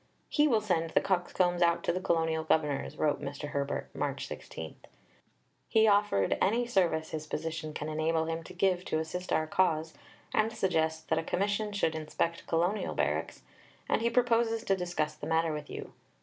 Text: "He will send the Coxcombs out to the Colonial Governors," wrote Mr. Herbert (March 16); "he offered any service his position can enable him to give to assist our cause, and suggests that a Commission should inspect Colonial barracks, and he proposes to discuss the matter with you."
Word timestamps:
"He 0.29 0.47
will 0.47 0.61
send 0.61 0.89
the 0.89 0.99
Coxcombs 0.99 1.61
out 1.61 1.83
to 1.83 1.93
the 1.93 1.99
Colonial 2.01 2.43
Governors," 2.43 2.97
wrote 2.97 3.21
Mr. 3.21 3.49
Herbert 3.49 3.87
(March 3.93 4.25
16); 4.25 4.75
"he 5.69 5.87
offered 5.87 6.39
any 6.41 6.65
service 6.65 7.11
his 7.11 7.27
position 7.27 7.71
can 7.71 7.87
enable 7.87 8.25
him 8.25 8.41
to 8.45 8.53
give 8.53 8.83
to 8.85 8.97
assist 8.97 9.31
our 9.31 9.45
cause, 9.45 9.93
and 10.33 10.51
suggests 10.51 11.03
that 11.03 11.19
a 11.19 11.23
Commission 11.23 11.71
should 11.71 11.93
inspect 11.93 12.47
Colonial 12.47 12.95
barracks, 12.95 13.43
and 13.87 14.01
he 14.01 14.09
proposes 14.09 14.63
to 14.63 14.75
discuss 14.75 15.13
the 15.13 15.27
matter 15.27 15.53
with 15.53 15.69
you." 15.69 15.93